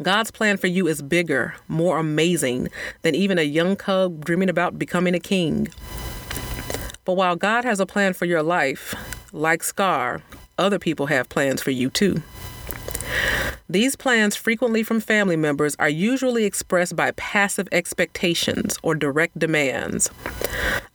God's 0.00 0.30
plan 0.30 0.56
for 0.56 0.66
you 0.66 0.86
is 0.86 1.02
bigger, 1.02 1.54
more 1.68 1.98
amazing 1.98 2.68
than 3.02 3.14
even 3.14 3.38
a 3.38 3.42
young 3.42 3.76
cub 3.76 4.24
dreaming 4.24 4.48
about 4.48 4.78
becoming 4.78 5.14
a 5.14 5.20
king. 5.20 5.68
But 7.04 7.14
while 7.14 7.36
God 7.36 7.64
has 7.64 7.80
a 7.80 7.86
plan 7.86 8.14
for 8.14 8.24
your 8.24 8.42
life, 8.42 8.94
like 9.32 9.62
Scar, 9.62 10.22
other 10.60 10.78
people 10.78 11.06
have 11.06 11.28
plans 11.28 11.62
for 11.62 11.70
you 11.70 11.90
too. 11.90 12.22
These 13.68 13.94
plans, 13.94 14.34
frequently 14.34 14.82
from 14.82 15.00
family 15.00 15.36
members, 15.36 15.76
are 15.78 15.88
usually 15.88 16.44
expressed 16.44 16.96
by 16.96 17.12
passive 17.12 17.68
expectations 17.70 18.78
or 18.82 18.94
direct 18.94 19.38
demands. 19.38 20.10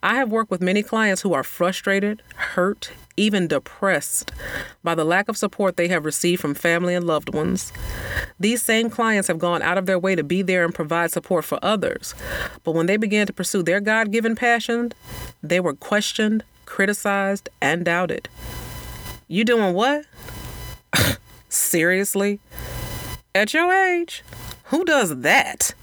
I 0.04 0.16
have 0.16 0.30
worked 0.30 0.52
with 0.52 0.62
many 0.62 0.84
clients 0.84 1.22
who 1.22 1.34
are 1.34 1.44
frustrated, 1.44 2.22
hurt, 2.36 2.92
even 3.18 3.48
depressed 3.48 4.32
by 4.84 4.94
the 4.94 5.06
lack 5.06 5.30
of 5.30 5.38
support 5.38 5.78
they 5.78 5.88
have 5.88 6.04
received 6.04 6.42
from 6.42 6.54
family 6.54 6.94
and 6.94 7.08
loved 7.08 7.34
ones. 7.34 7.72
These 8.40 8.62
same 8.62 8.90
clients 8.90 9.30
have 9.30 9.40
gone 9.40 9.62
out 9.62 9.78
of 9.78 9.86
their 9.86 10.00
way 10.00 10.16
to 10.16 10.24
be 10.24 10.42
there 10.42 10.66
and 10.66 10.76
provide 10.76 11.12
support 11.12 11.46
for 11.46 11.60
others. 11.62 12.14
But 12.64 12.74
when 12.74 12.88
they 12.88 12.98
began 12.98 13.26
to 13.28 13.34
pursue 13.34 13.64
their 13.64 13.80
God 13.80 14.12
given 14.12 14.36
passion, 14.36 14.92
they 15.42 15.62
were 15.62 15.74
questioned, 15.74 16.44
criticized, 16.66 17.48
and 17.62 17.86
doubted. 17.86 18.28
You 19.28 19.44
doing 19.44 19.74
what? 19.74 20.06
Seriously? 21.50 22.40
At 23.34 23.56
your 23.56 23.74
age? 23.74 24.24
Who 24.66 24.86
does 24.86 25.22
that? 25.22 25.74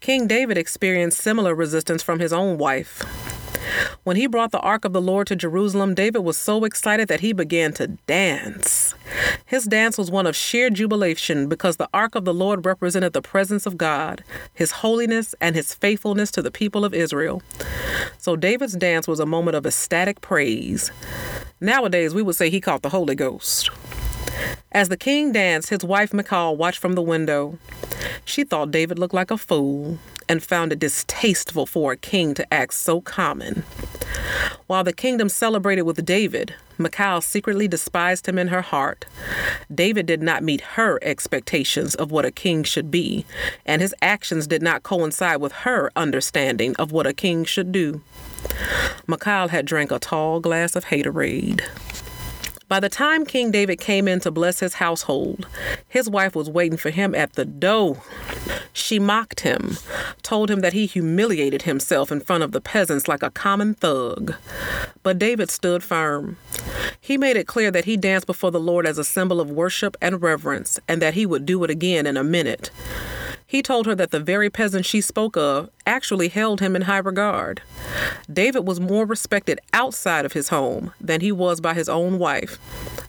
King 0.00 0.26
David 0.26 0.58
experienced 0.58 1.18
similar 1.18 1.54
resistance 1.54 2.02
from 2.02 2.18
his 2.18 2.34
own 2.34 2.58
wife. 2.58 3.02
When 4.04 4.16
he 4.16 4.26
brought 4.26 4.52
the 4.52 4.60
ark 4.60 4.84
of 4.84 4.92
the 4.92 5.00
Lord 5.00 5.26
to 5.28 5.36
Jerusalem, 5.36 5.94
David 5.94 6.20
was 6.20 6.36
so 6.36 6.64
excited 6.64 7.08
that 7.08 7.20
he 7.20 7.32
began 7.32 7.72
to 7.74 7.86
dance. 7.86 8.94
His 9.50 9.64
dance 9.64 9.98
was 9.98 10.12
one 10.12 10.28
of 10.28 10.36
sheer 10.36 10.70
jubilation 10.70 11.48
because 11.48 11.76
the 11.76 11.88
ark 11.92 12.14
of 12.14 12.24
the 12.24 12.32
Lord 12.32 12.64
represented 12.64 13.14
the 13.14 13.20
presence 13.20 13.66
of 13.66 13.76
God, 13.76 14.22
his 14.54 14.70
holiness, 14.70 15.34
and 15.40 15.56
his 15.56 15.74
faithfulness 15.74 16.30
to 16.30 16.40
the 16.40 16.52
people 16.52 16.84
of 16.84 16.94
Israel. 16.94 17.42
So 18.16 18.36
David's 18.36 18.76
dance 18.76 19.08
was 19.08 19.18
a 19.18 19.26
moment 19.26 19.56
of 19.56 19.66
ecstatic 19.66 20.20
praise. 20.20 20.92
Nowadays, 21.60 22.14
we 22.14 22.22
would 22.22 22.36
say 22.36 22.48
he 22.48 22.60
caught 22.60 22.82
the 22.82 22.90
Holy 22.90 23.16
Ghost. 23.16 23.70
As 24.70 24.88
the 24.88 24.96
king 24.96 25.32
danced, 25.32 25.70
his 25.70 25.82
wife 25.82 26.12
Michal 26.12 26.56
watched 26.56 26.78
from 26.78 26.92
the 26.92 27.02
window. 27.02 27.58
She 28.24 28.44
thought 28.44 28.70
David 28.70 29.00
looked 29.00 29.14
like 29.14 29.32
a 29.32 29.36
fool 29.36 29.98
and 30.28 30.40
found 30.40 30.72
it 30.72 30.78
distasteful 30.78 31.66
for 31.66 31.90
a 31.90 31.96
king 31.96 32.34
to 32.34 32.54
act 32.54 32.74
so 32.74 33.00
common. 33.00 33.64
While 34.66 34.84
the 34.84 34.92
kingdom 34.92 35.28
celebrated 35.28 35.82
with 35.82 36.04
David, 36.04 36.54
Michal 36.78 37.20
secretly 37.20 37.68
despised 37.68 38.26
him 38.26 38.38
in 38.38 38.48
her 38.48 38.62
heart. 38.62 39.04
David 39.72 40.06
did 40.06 40.22
not 40.22 40.42
meet 40.42 40.60
her 40.60 40.98
expectations 41.02 41.94
of 41.94 42.10
what 42.10 42.24
a 42.24 42.30
king 42.30 42.62
should 42.64 42.90
be, 42.90 43.26
and 43.66 43.82
his 43.82 43.94
actions 44.00 44.46
did 44.46 44.62
not 44.62 44.82
coincide 44.82 45.40
with 45.40 45.52
her 45.52 45.90
understanding 45.96 46.74
of 46.76 46.92
what 46.92 47.06
a 47.06 47.12
king 47.12 47.44
should 47.44 47.72
do. 47.72 48.00
Michal 49.06 49.48
had 49.48 49.66
drank 49.66 49.90
a 49.90 49.98
tall 49.98 50.40
glass 50.40 50.76
of 50.76 50.86
haterade. 50.86 51.62
By 52.70 52.78
the 52.78 52.88
time 52.88 53.26
King 53.26 53.50
David 53.50 53.80
came 53.80 54.06
in 54.06 54.20
to 54.20 54.30
bless 54.30 54.60
his 54.60 54.74
household, 54.74 55.48
his 55.88 56.08
wife 56.08 56.36
was 56.36 56.48
waiting 56.48 56.78
for 56.78 56.90
him 56.90 57.16
at 57.16 57.32
the 57.32 57.44
door. 57.44 58.00
She 58.72 59.00
mocked 59.00 59.40
him, 59.40 59.76
told 60.22 60.52
him 60.52 60.60
that 60.60 60.72
he 60.72 60.86
humiliated 60.86 61.62
himself 61.62 62.12
in 62.12 62.20
front 62.20 62.44
of 62.44 62.52
the 62.52 62.60
peasants 62.60 63.08
like 63.08 63.24
a 63.24 63.30
common 63.30 63.74
thug. 63.74 64.36
But 65.02 65.18
David 65.18 65.50
stood 65.50 65.82
firm. 65.82 66.36
He 67.00 67.18
made 67.18 67.36
it 67.36 67.48
clear 67.48 67.72
that 67.72 67.86
he 67.86 67.96
danced 67.96 68.28
before 68.28 68.52
the 68.52 68.60
Lord 68.60 68.86
as 68.86 68.98
a 68.98 69.04
symbol 69.04 69.40
of 69.40 69.50
worship 69.50 69.96
and 70.00 70.22
reverence, 70.22 70.78
and 70.86 71.02
that 71.02 71.14
he 71.14 71.26
would 71.26 71.44
do 71.44 71.64
it 71.64 71.70
again 71.70 72.06
in 72.06 72.16
a 72.16 72.22
minute. 72.22 72.70
He 73.50 73.62
told 73.62 73.86
her 73.86 73.96
that 73.96 74.12
the 74.12 74.20
very 74.20 74.48
peasant 74.48 74.86
she 74.86 75.00
spoke 75.00 75.36
of 75.36 75.70
actually 75.84 76.28
held 76.28 76.60
him 76.60 76.76
in 76.76 76.82
high 76.82 76.98
regard. 76.98 77.62
David 78.32 78.60
was 78.60 78.78
more 78.78 79.04
respected 79.04 79.58
outside 79.72 80.24
of 80.24 80.34
his 80.34 80.50
home 80.50 80.92
than 81.00 81.20
he 81.20 81.32
was 81.32 81.60
by 81.60 81.74
his 81.74 81.88
own 81.88 82.20
wife, 82.20 82.60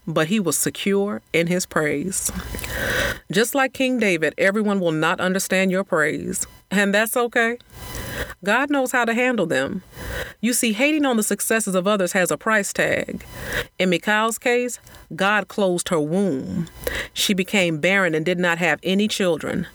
but 0.07 0.29
he 0.29 0.39
was 0.39 0.57
secure 0.57 1.21
in 1.31 1.45
his 1.45 1.67
praise. 1.67 2.31
Just 3.31 3.53
like 3.53 3.74
King 3.74 4.00
David, 4.00 4.33
everyone 4.39 4.79
will 4.79 4.91
not 4.91 5.19
understand 5.19 5.69
your 5.69 5.83
praise, 5.83 6.48
and 6.71 6.91
that's 6.91 7.15
okay. 7.15 7.60
God 8.43 8.71
knows 8.71 8.91
how 8.91 9.05
to 9.05 9.13
handle 9.13 9.45
them. 9.45 9.83
You 10.41 10.53
see, 10.53 10.74
hating 10.74 11.05
on 11.05 11.17
the 11.17 11.24
successes 11.24 11.75
of 11.75 11.86
others 11.86 12.13
has 12.13 12.31
a 12.31 12.38
price 12.38 12.74
tag. 12.74 13.24
In 13.77 13.91
Michal's 13.91 14.39
case, 14.39 14.79
God 15.15 15.48
closed 15.48 15.89
her 15.89 16.00
womb. 16.00 16.67
She 17.13 17.36
became 17.36 17.79
barren 17.79 18.15
and 18.15 18.25
did 18.25 18.39
not 18.39 18.57
have 18.57 18.79
any 18.81 19.07
children. 19.07 19.67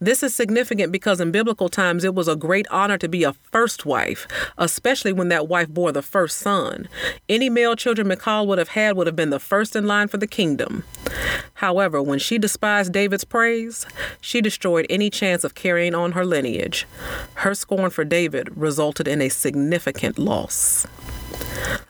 This 0.00 0.24
is 0.24 0.34
significant 0.34 0.90
because 0.90 1.20
in 1.20 1.30
biblical 1.30 1.68
times 1.68 2.02
it 2.02 2.16
was 2.16 2.26
a 2.26 2.34
great 2.34 2.66
honor 2.68 2.98
to 2.98 3.08
be 3.08 3.22
a 3.22 3.34
first 3.52 3.86
wife, 3.86 4.26
especially 4.56 5.12
when 5.12 5.28
that 5.28 5.46
wife 5.46 5.68
bore 5.68 5.92
the 5.92 6.02
first 6.02 6.38
son. 6.38 6.88
Any 7.28 7.48
male 7.48 7.76
children 7.76 8.08
Michal 8.08 8.46
would 8.48 8.58
have 8.58 8.70
had 8.70 8.96
would 8.96 9.06
have 9.06 9.16
been 9.16 9.30
the 9.30 9.38
first 9.38 9.76
in 9.76 9.86
line 9.86 10.08
for 10.08 10.16
the 10.16 10.26
kingdom. 10.26 10.82
However, 11.58 12.00
when 12.00 12.20
she 12.20 12.38
despised 12.38 12.92
David's 12.92 13.24
praise, 13.24 13.84
she 14.20 14.40
destroyed 14.40 14.86
any 14.88 15.10
chance 15.10 15.42
of 15.42 15.56
carrying 15.56 15.92
on 15.92 16.12
her 16.12 16.24
lineage. 16.24 16.86
Her 17.34 17.52
scorn 17.52 17.90
for 17.90 18.04
David 18.04 18.56
resulted 18.56 19.08
in 19.08 19.20
a 19.20 19.28
significant 19.28 20.20
loss. 20.20 20.86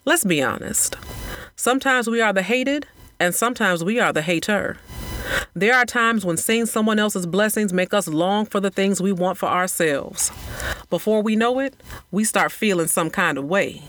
Let's 0.07 0.25
be 0.25 0.43
honest. 0.43 0.97
Sometimes 1.55 2.09
we 2.09 2.23
are 2.23 2.33
the 2.33 2.41
hated, 2.41 2.87
and 3.21 3.35
sometimes 3.35 3.85
we 3.85 4.01
are 4.01 4.11
the 4.11 4.23
hater. 4.23 4.79
There 5.55 5.75
are 5.75 5.85
times 5.85 6.25
when 6.25 6.39
seeing 6.39 6.65
someone 6.65 6.99
else's 6.99 7.27
blessings 7.27 7.71
make 7.71 7.93
us 7.93 8.09
long 8.09 8.47
for 8.47 8.61
the 8.61 8.71
things 8.71 9.03
we 9.03 9.13
want 9.13 9.37
for 9.37 9.51
ourselves. 9.51 10.33
Before 10.89 11.21
we 11.21 11.37
know 11.37 11.61
it, 11.61 11.75
we 12.11 12.25
start 12.25 12.53
feeling 12.53 12.87
some 12.87 13.11
kind 13.11 13.37
of 13.37 13.45
way. 13.45 13.83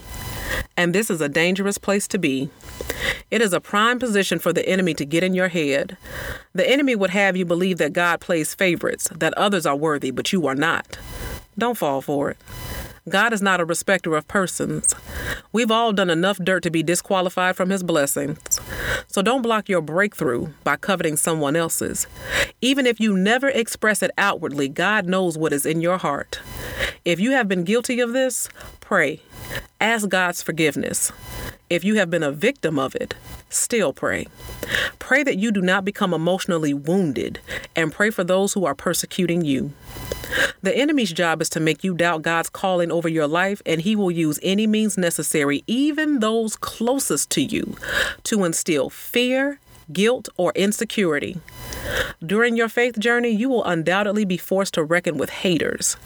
And 0.80 0.94
this 0.94 1.10
is 1.10 1.20
a 1.20 1.28
dangerous 1.28 1.76
place 1.76 2.08
to 2.08 2.18
be. 2.18 2.48
It 3.30 3.42
is 3.42 3.52
a 3.52 3.60
prime 3.60 3.98
position 3.98 4.38
for 4.38 4.50
the 4.50 4.66
enemy 4.66 4.94
to 4.94 5.04
get 5.04 5.22
in 5.22 5.34
your 5.34 5.48
head. 5.48 5.98
The 6.54 6.66
enemy 6.66 6.96
would 6.96 7.10
have 7.10 7.36
you 7.36 7.44
believe 7.44 7.76
that 7.76 7.92
God 7.92 8.22
plays 8.22 8.54
favorites, 8.54 9.10
that 9.14 9.34
others 9.34 9.66
are 9.66 9.76
worthy, 9.76 10.10
but 10.10 10.32
you 10.32 10.46
are 10.46 10.54
not. 10.54 10.98
Don't 11.58 11.76
fall 11.76 12.00
for 12.00 12.30
it. 12.30 12.38
God 13.10 13.34
is 13.34 13.42
not 13.42 13.60
a 13.60 13.66
respecter 13.66 14.16
of 14.16 14.26
persons. 14.26 14.94
We've 15.52 15.70
all 15.70 15.92
done 15.92 16.08
enough 16.08 16.38
dirt 16.38 16.62
to 16.62 16.70
be 16.70 16.82
disqualified 16.82 17.56
from 17.56 17.68
his 17.68 17.82
blessings. 17.82 18.38
So 19.08 19.22
don't 19.22 19.42
block 19.42 19.68
your 19.68 19.80
breakthrough 19.80 20.48
by 20.64 20.76
coveting 20.76 21.16
someone 21.16 21.56
else's. 21.56 22.06
Even 22.60 22.86
if 22.86 23.00
you 23.00 23.16
never 23.16 23.48
express 23.48 24.02
it 24.02 24.10
outwardly, 24.18 24.68
God 24.68 25.06
knows 25.06 25.36
what 25.36 25.52
is 25.52 25.66
in 25.66 25.80
your 25.80 25.98
heart. 25.98 26.40
If 27.04 27.18
you 27.20 27.32
have 27.32 27.48
been 27.48 27.64
guilty 27.64 28.00
of 28.00 28.12
this, 28.12 28.48
pray. 28.80 29.22
Ask 29.80 30.08
God's 30.08 30.42
forgiveness. 30.42 31.12
If 31.70 31.84
you 31.84 31.94
have 31.94 32.10
been 32.10 32.24
a 32.24 32.32
victim 32.32 32.80
of 32.80 32.96
it, 32.96 33.14
still 33.48 33.92
pray. 33.92 34.26
Pray 34.98 35.22
that 35.22 35.38
you 35.38 35.52
do 35.52 35.62
not 35.62 35.84
become 35.84 36.12
emotionally 36.12 36.74
wounded 36.74 37.38
and 37.76 37.92
pray 37.92 38.10
for 38.10 38.24
those 38.24 38.54
who 38.54 38.64
are 38.64 38.74
persecuting 38.74 39.44
you. 39.44 39.72
The 40.62 40.76
enemy's 40.76 41.12
job 41.12 41.40
is 41.40 41.48
to 41.50 41.60
make 41.60 41.84
you 41.84 41.94
doubt 41.94 42.22
God's 42.22 42.50
calling 42.50 42.90
over 42.90 43.08
your 43.08 43.28
life, 43.28 43.62
and 43.64 43.82
he 43.82 43.94
will 43.94 44.10
use 44.10 44.40
any 44.42 44.66
means 44.66 44.98
necessary, 44.98 45.62
even 45.68 46.18
those 46.18 46.56
closest 46.56 47.30
to 47.30 47.40
you, 47.40 47.76
to 48.24 48.42
instill 48.42 48.90
fear, 48.90 49.60
guilt, 49.92 50.28
or 50.36 50.50
insecurity. 50.56 51.40
During 52.20 52.56
your 52.56 52.68
faith 52.68 52.98
journey, 52.98 53.30
you 53.30 53.48
will 53.48 53.62
undoubtedly 53.62 54.24
be 54.24 54.36
forced 54.36 54.74
to 54.74 54.82
reckon 54.82 55.18
with 55.18 55.30
haters. 55.30 55.96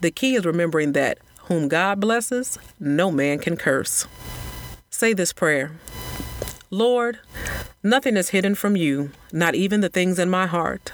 The 0.00 0.12
key 0.12 0.36
is 0.36 0.46
remembering 0.46 0.92
that 0.92 1.18
whom 1.46 1.66
God 1.66 1.98
blesses, 1.98 2.56
no 2.78 3.10
man 3.10 3.40
can 3.40 3.56
curse. 3.56 4.06
Say 4.98 5.12
this 5.12 5.32
prayer 5.32 5.70
Lord, 6.70 7.20
nothing 7.84 8.16
is 8.16 8.30
hidden 8.30 8.56
from 8.56 8.74
you, 8.74 9.12
not 9.30 9.54
even 9.54 9.80
the 9.80 9.88
things 9.88 10.18
in 10.18 10.28
my 10.28 10.48
heart. 10.48 10.90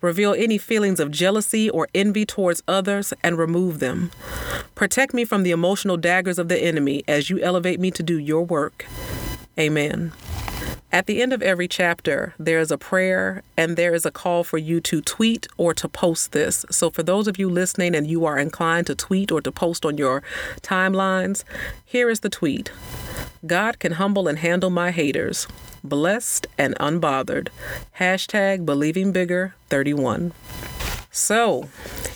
Reveal 0.00 0.34
any 0.34 0.58
feelings 0.58 0.98
of 0.98 1.12
jealousy 1.12 1.70
or 1.70 1.86
envy 1.94 2.26
towards 2.26 2.64
others 2.66 3.14
and 3.22 3.38
remove 3.38 3.78
them. 3.78 4.10
Protect 4.74 5.14
me 5.14 5.24
from 5.24 5.44
the 5.44 5.52
emotional 5.52 5.96
daggers 5.96 6.40
of 6.40 6.48
the 6.48 6.58
enemy 6.58 7.04
as 7.06 7.30
you 7.30 7.38
elevate 7.38 7.78
me 7.78 7.92
to 7.92 8.02
do 8.02 8.18
your 8.18 8.42
work. 8.42 8.86
Amen. 9.56 10.10
At 10.90 11.04
the 11.04 11.20
end 11.20 11.34
of 11.34 11.42
every 11.42 11.68
chapter, 11.68 12.34
there 12.38 12.58
is 12.58 12.70
a 12.70 12.78
prayer 12.78 13.42
and 13.58 13.76
there 13.76 13.92
is 13.92 14.06
a 14.06 14.10
call 14.10 14.42
for 14.42 14.56
you 14.56 14.80
to 14.80 15.02
tweet 15.02 15.46
or 15.58 15.74
to 15.74 15.86
post 15.86 16.32
this. 16.32 16.64
So, 16.70 16.88
for 16.88 17.02
those 17.02 17.28
of 17.28 17.38
you 17.38 17.50
listening 17.50 17.94
and 17.94 18.06
you 18.06 18.24
are 18.24 18.38
inclined 18.38 18.86
to 18.86 18.94
tweet 18.94 19.30
or 19.30 19.42
to 19.42 19.52
post 19.52 19.84
on 19.84 19.98
your 19.98 20.22
timelines, 20.62 21.44
here 21.84 22.08
is 22.08 22.20
the 22.20 22.30
tweet 22.30 22.70
God 23.46 23.78
can 23.78 23.92
humble 23.92 24.26
and 24.28 24.38
handle 24.38 24.70
my 24.70 24.90
haters. 24.90 25.46
Blessed 25.84 26.46
and 26.56 26.74
unbothered. 26.76 27.48
Hashtag 28.00 28.64
believing 28.64 29.12
bigger 29.12 29.54
31. 29.68 30.32
So, 31.10 31.68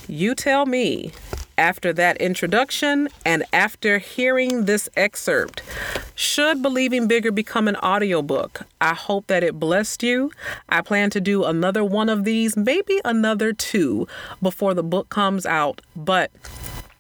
you 0.09 0.35
tell 0.35 0.65
me 0.65 1.13
after 1.59 1.93
that 1.93 2.17
introduction 2.19 3.09
and 3.25 3.45
after 3.53 3.99
hearing 3.99 4.65
this 4.65 4.89
excerpt, 4.97 5.63
should 6.15 6.63
Believing 6.63 7.09
Bigger 7.09 7.33
become 7.33 7.69
an 7.69 7.77
audiobook? 7.77 8.63
I 8.81 8.95
hope 8.95 9.27
that 9.29 9.43
it 9.43 9.59
blessed 9.59 10.03
you. 10.03 10.31
I 10.69 10.83
plan 10.83 11.11
to 11.11 11.21
do 11.21 11.45
another 11.45 11.85
one 11.85 12.09
of 12.09 12.25
these, 12.25 12.57
maybe 12.57 13.01
another 13.05 13.53
two 13.53 14.07
before 14.41 14.75
the 14.75 14.83
book 14.83 15.09
comes 15.09 15.47
out, 15.47 15.81
but 15.97 16.31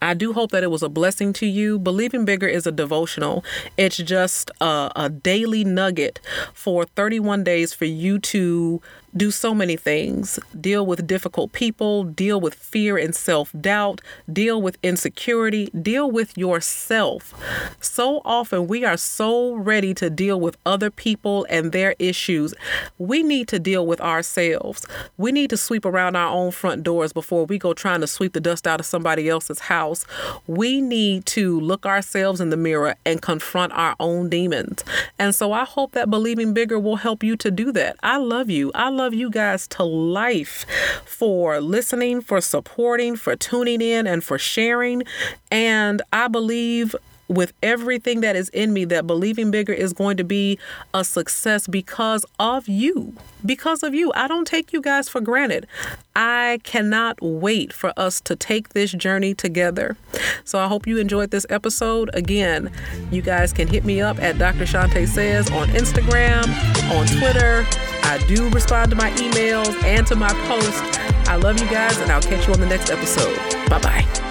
I 0.03 0.15
do 0.15 0.33
hope 0.33 0.51
that 0.51 0.65
it 0.65 0.71
was 0.71 0.83
a 0.83 0.89
blessing 0.89 1.33
to 1.35 1.47
you. 1.47 1.79
Believing 1.79 2.25
Bigger 2.25 2.49
is 2.49 2.67
a 2.67 2.73
devotional. 2.73 3.45
It's 3.77 3.99
just 3.99 4.51
a, 4.61 4.91
a, 4.97 5.09
daily 5.09 5.63
nugget 5.63 6.19
for 6.53 6.87
31 6.87 7.45
days 7.45 7.73
for 7.73 7.85
you 7.85 8.19
to 8.19 8.83
do 9.17 9.31
so 9.31 9.55
many 9.55 9.77
things 9.77 10.39
deal 10.59 10.87
with 10.87 11.07
difficult 11.07 11.53
people, 11.53 12.05
deal 12.05 12.41
with 12.41 12.55
fear 12.55 12.97
and 12.97 13.15
self 13.15 13.53
doubt, 13.61 14.01
deal 14.33 14.61
with 14.61 14.79
insecurity, 14.83 15.67
deal 15.81 16.11
with 16.11 16.37
yourself. 16.37 17.35
So 17.81 18.23
often 18.25 18.67
we 18.67 18.85
are 18.85 18.97
so 18.97 19.55
ready 19.55 19.93
to 19.95 20.09
deal 20.09 20.41
with 20.41 20.57
other 20.65 20.91
people 20.91 21.47
and 21.51 21.73
their 21.73 21.95
issues. 21.99 22.55
We 22.99 23.23
need 23.23 23.49
to 23.49 23.59
deal 23.59 23.87
with 23.87 24.01
ourselves. 24.01 24.87
We 25.17 25.33
need 25.33 25.51
to 25.51 25.57
sweep 25.57 25.85
around 25.85 26.17
our 26.17 26.33
own 26.33 26.51
front 26.51 26.83
doors 26.83 27.13
before 27.13 27.45
we 27.45 27.59
go 27.59 27.75
trying 27.75 28.01
to 28.01 28.07
sweep 28.07 28.33
the 28.33 28.41
dust 28.41 28.67
out 28.67 28.81
of 28.81 28.87
somebody 28.87 29.29
else's 29.29 29.61
house. 29.61 30.05
We 30.47 30.81
need 30.81 31.27
to 31.27 31.61
look 31.61 31.85
ourselves 31.85 32.41
in 32.41 32.51
the 32.51 32.57
mirror 32.57 32.95
and 33.05 33.21
confront 33.21 33.73
our 33.73 33.95
own 34.01 34.29
demons. 34.29 34.85
And 35.19 35.35
so 35.35 35.53
I 35.53 35.65
hope 35.65 35.93
that 35.93 36.11
believing 36.11 36.55
bigger 36.55 36.79
will 36.79 36.97
help 36.97 37.23
you 37.23 37.37
to 37.37 37.51
do 37.51 37.73
that. 37.73 37.97
I 38.03 38.17
love 38.17 38.49
you. 38.49 38.71
I 38.75 38.89
love 38.89 39.02
love 39.03 39.15
you 39.15 39.29
guys 39.29 39.67
to 39.67 39.83
life 39.83 40.65
for 41.05 41.61
listening, 41.61 42.21
for 42.21 42.41
supporting, 42.41 43.17
for 43.17 43.35
tuning 43.35 43.81
in, 43.81 44.07
and 44.07 44.23
for 44.23 44.39
sharing. 44.39 45.03
And 45.51 46.01
I 46.13 46.29
believe 46.29 46.95
with 47.27 47.53
everything 47.65 48.21
that 48.21 48.37
is 48.37 48.49
in 48.51 48.73
me 48.73 48.85
that 48.85 49.07
believing 49.07 49.51
bigger 49.51 49.73
is 49.73 49.93
going 49.93 50.17
to 50.19 50.23
be 50.23 50.57
a 50.95 51.03
success 51.03 51.67
because 51.67 52.25
of 52.39 52.69
you. 52.69 53.13
Because 53.45 53.83
of 53.83 53.93
you. 53.93 54.13
I 54.15 54.29
don't 54.29 54.47
take 54.47 54.73
you 54.73 54.81
guys 54.81 55.09
for 55.09 55.21
granted. 55.21 55.67
I 56.15 56.61
cannot 56.63 57.19
wait 57.21 57.73
for 57.73 57.93
us 57.97 58.21
to 58.21 58.37
take 58.37 58.69
this 58.69 58.93
journey 58.93 59.35
together. 59.35 59.97
So 60.45 60.61
I 60.61 60.69
hope 60.69 60.87
you 60.87 60.99
enjoyed 60.99 61.33
this 61.33 61.47
episode. 61.51 62.09
Again, 62.15 62.71
you 63.11 63.21
guys 63.21 63.53
can 63.53 63.67
hit 63.67 63.85
me 63.85 64.01
up 64.01 64.21
at 64.21 64.39
Dr. 64.39 64.65
Shante 64.65 65.09
Says 65.09 65.51
on 65.51 65.69
Instagram, 65.71 66.47
on 66.93 67.07
Twitter. 67.19 67.67
I 68.05 68.19
do 68.27 68.49
respond 68.51 68.91
to 68.91 68.97
my 68.97 69.11
emails 69.13 69.83
and 69.85 70.07
to 70.09 70.17
my 70.17 70.33
posts. 70.47 70.81
I 71.29 71.37
love 71.37 71.61
you 71.61 71.69
guys, 71.69 71.99
and 71.99 72.11
I'll 72.11 72.23
catch 72.23 72.47
you 72.47 72.53
on 72.53 72.61
the 72.61 72.67
next 72.67 72.91
episode. 72.91 73.37
Bye 73.69 73.81
bye. 73.81 74.22